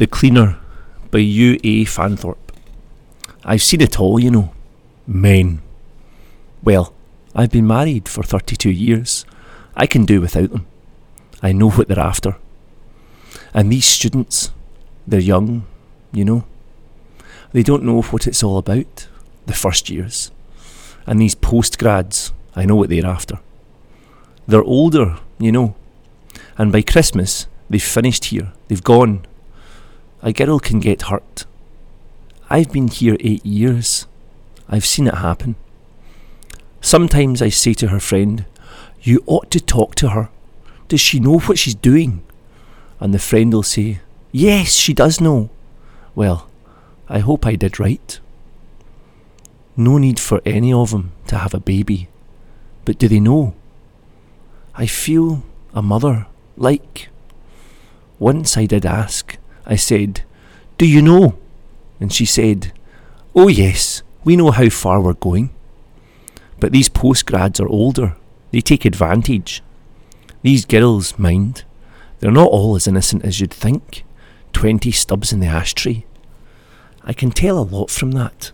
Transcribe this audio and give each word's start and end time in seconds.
The 0.00 0.06
Cleaner 0.06 0.56
by 1.10 1.18
U. 1.18 1.60
A. 1.62 1.84
Fanthorpe. 1.84 2.54
I've 3.44 3.60
seen 3.60 3.82
it 3.82 4.00
all, 4.00 4.18
you 4.18 4.30
know. 4.30 4.54
Men. 5.06 5.60
Well, 6.62 6.94
I've 7.34 7.50
been 7.50 7.66
married 7.66 8.08
for 8.08 8.22
32 8.22 8.70
years. 8.70 9.26
I 9.76 9.86
can 9.86 10.06
do 10.06 10.22
without 10.22 10.52
them. 10.52 10.64
I 11.42 11.52
know 11.52 11.68
what 11.68 11.88
they're 11.88 11.98
after. 11.98 12.36
And 13.52 13.70
these 13.70 13.84
students, 13.84 14.52
they're 15.06 15.20
young, 15.20 15.66
you 16.12 16.24
know. 16.24 16.46
They 17.52 17.62
don't 17.62 17.84
know 17.84 18.00
what 18.00 18.26
it's 18.26 18.42
all 18.42 18.56
about, 18.56 19.06
the 19.44 19.52
first 19.52 19.90
years. 19.90 20.30
And 21.04 21.20
these 21.20 21.34
postgrads, 21.34 22.32
I 22.56 22.64
know 22.64 22.76
what 22.76 22.88
they're 22.88 23.04
after. 23.04 23.38
They're 24.48 24.62
older, 24.62 25.18
you 25.38 25.52
know. 25.52 25.74
And 26.56 26.72
by 26.72 26.80
Christmas, 26.80 27.48
they've 27.68 27.82
finished 27.82 28.24
here. 28.24 28.54
They've 28.68 28.82
gone. 28.82 29.26
A 30.22 30.32
girl 30.32 30.58
can 30.58 30.80
get 30.80 31.02
hurt. 31.02 31.46
I've 32.50 32.72
been 32.72 32.88
here 32.88 33.16
eight 33.20 33.44
years. 33.46 34.06
I've 34.68 34.84
seen 34.84 35.06
it 35.06 35.14
happen. 35.14 35.54
Sometimes 36.80 37.40
I 37.40 37.48
say 37.48 37.74
to 37.74 37.88
her 37.88 38.00
friend, 38.00 38.44
You 39.00 39.22
ought 39.26 39.50
to 39.52 39.60
talk 39.60 39.94
to 39.96 40.10
her. 40.10 40.28
Does 40.88 41.00
she 41.00 41.20
know 41.20 41.38
what 41.38 41.58
she's 41.58 41.74
doing? 41.74 42.22
And 42.98 43.14
the 43.14 43.18
friend 43.18 43.52
will 43.52 43.62
say, 43.62 44.00
Yes, 44.32 44.74
she 44.74 44.92
does 44.92 45.20
know. 45.20 45.48
Well, 46.14 46.48
I 47.08 47.20
hope 47.20 47.46
I 47.46 47.54
did 47.56 47.80
right. 47.80 48.20
No 49.76 49.96
need 49.98 50.20
for 50.20 50.42
any 50.44 50.72
of 50.72 50.92
of 50.92 50.94
'em 50.94 51.12
to 51.28 51.38
have 51.38 51.54
a 51.54 51.60
baby. 51.60 52.08
But 52.84 52.98
do 52.98 53.08
they 53.08 53.20
know? 53.20 53.54
I 54.74 54.86
feel 54.86 55.42
a 55.72 55.82
mother, 55.82 56.26
like. 56.56 57.08
Once 58.18 58.56
I 58.56 58.66
did 58.66 58.84
ask. 58.84 59.38
I 59.70 59.76
said, 59.76 60.22
Do 60.76 60.84
you 60.84 61.00
know? 61.00 61.38
And 62.00 62.12
she 62.12 62.26
said, 62.26 62.72
Oh, 63.34 63.48
yes, 63.48 64.02
we 64.24 64.36
know 64.36 64.50
how 64.50 64.68
far 64.68 65.00
we're 65.00 65.14
going. 65.14 65.50
But 66.58 66.72
these 66.72 66.88
postgrads 66.90 67.60
are 67.60 67.68
older. 67.68 68.16
They 68.50 68.60
take 68.60 68.84
advantage. 68.84 69.62
These 70.42 70.64
girls, 70.64 71.18
mind, 71.18 71.64
they're 72.18 72.32
not 72.32 72.50
all 72.50 72.74
as 72.74 72.88
innocent 72.88 73.24
as 73.24 73.40
you'd 73.40 73.54
think. 73.54 74.04
Twenty 74.52 74.90
stubs 74.90 75.32
in 75.32 75.40
the 75.40 75.46
ashtray. 75.46 76.04
I 77.04 77.12
can 77.12 77.30
tell 77.30 77.58
a 77.58 77.62
lot 77.62 77.90
from 77.90 78.10
that. 78.12 78.50